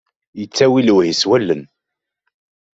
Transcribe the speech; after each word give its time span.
Yettawi 0.39 0.81
lewhi 0.87 1.13
s 1.13 1.23
wallen. 1.29 1.63